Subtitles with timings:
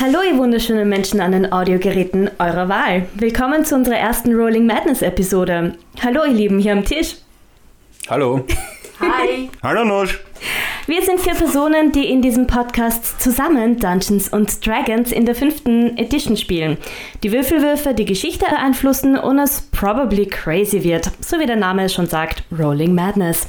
[0.00, 3.08] Hallo, ihr wunderschönen Menschen an den Audiogeräten eurer Wahl.
[3.14, 5.74] Willkommen zu unserer ersten Rolling Madness Episode.
[6.00, 7.16] Hallo, ihr Lieben hier am Tisch.
[8.08, 8.44] Hallo.
[9.00, 9.50] Hi.
[9.60, 10.20] Hallo Nosch.
[10.86, 15.98] Wir sind vier Personen, die in diesem Podcast zusammen Dungeons und Dragons in der fünften
[15.98, 16.78] Edition spielen.
[17.24, 21.94] Die Würfelwürfe die Geschichte beeinflussen und es probably crazy wird, so wie der Name es
[21.94, 23.48] schon sagt, Rolling Madness.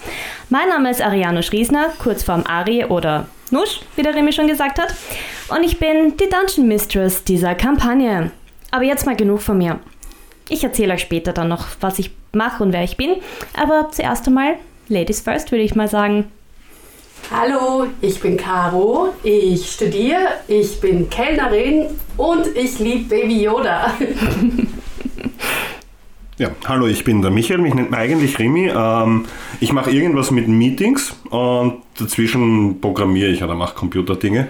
[0.50, 4.96] Mein Name ist Ariano Schriesner, kurzform Ari oder Nusch, wie der Remy schon gesagt hat.
[5.50, 8.32] Und ich bin die Dungeon Mistress dieser Kampagne.
[8.70, 9.80] Aber jetzt mal genug von mir.
[10.48, 13.16] Ich erzähle euch später dann noch, was ich mache und wer ich bin.
[13.54, 14.56] Aber zuerst einmal
[14.90, 16.26] Ladies first, würde ich mal sagen.
[17.32, 23.94] Hallo, ich bin Caro, ich studiere, ich bin Kellnerin und ich liebe Baby Yoda.
[26.38, 28.72] Ja, hallo, ich bin der Michael, mich nennt man eigentlich Remy.
[28.74, 29.26] Ähm,
[29.60, 34.48] ich mache irgendwas mit Meetings und dazwischen programmiere ich oder mache Computerdinge.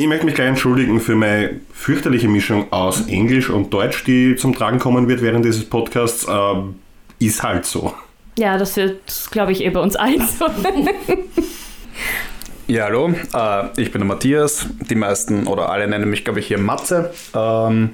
[0.00, 4.54] Ich möchte mich gleich entschuldigen für meine fürchterliche Mischung aus Englisch und Deutsch, die zum
[4.54, 6.26] Tragen kommen wird während dieses Podcasts.
[6.26, 6.76] Ähm,
[7.18, 7.92] ist halt so.
[8.38, 10.46] Ja, das wird, glaube ich, eh bei uns allen so.
[12.66, 14.64] Ja, hallo, äh, ich bin der Matthias.
[14.88, 17.12] Die meisten oder alle nennen mich, glaube ich, hier Matze.
[17.34, 17.90] Ähm,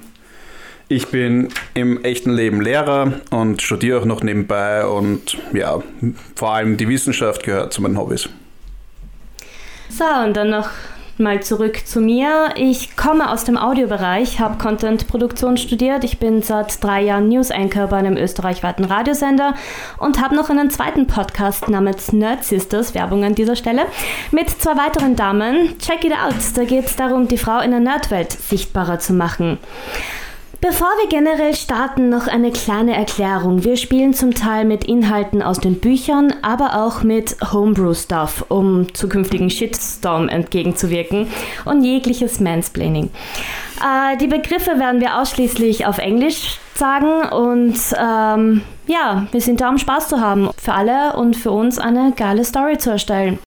[0.87, 5.83] ich bin im echten Leben Lehrer und studiere auch noch nebenbei und ja,
[6.35, 8.29] vor allem die Wissenschaft gehört zu meinen Hobbys.
[9.89, 10.69] So, und dann noch
[11.19, 12.49] mal zurück zu mir.
[12.55, 16.03] Ich komme aus dem Audiobereich, habe Content-Produktion studiert.
[16.03, 19.53] Ich bin seit drei Jahren News-Anchor bei einem österreichweiten Radiosender
[19.97, 23.85] und habe noch einen zweiten Podcast namens Nerd Sisters, Werbung an dieser Stelle,
[24.31, 25.77] mit zwei weiteren Damen.
[25.79, 26.35] Check it out.
[26.55, 29.57] Da geht es darum, die Frau in der Nerdwelt sichtbarer zu machen.
[30.59, 33.63] Bevor wir generell starten, noch eine kleine Erklärung.
[33.63, 39.51] Wir spielen zum Teil mit Inhalten aus den Büchern, aber auch mit Homebrew-Stuff, um zukünftigen
[39.51, 41.27] Shitstorm entgegenzuwirken
[41.65, 43.11] und jegliches Mansplaining.
[43.81, 49.69] Äh, die Begriffe werden wir ausschließlich auf Englisch sagen und ähm, ja, wir sind da,
[49.69, 50.49] um Spaß zu haben.
[50.57, 53.37] Für alle und für uns eine geile Story zu erstellen.